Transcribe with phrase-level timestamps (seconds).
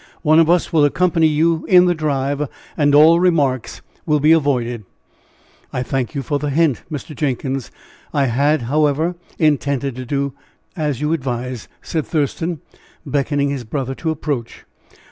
[0.23, 4.83] One of us will accompany you in the drive, and all remarks will be avoided."
[5.71, 7.15] "I thank you for the hint, Mr.
[7.15, 7.69] Jenkins;
[8.11, 10.33] I had, how ever, intended to do
[10.75, 12.61] as you advise," said Thurston,
[13.05, 14.65] beckoning his brother to approach.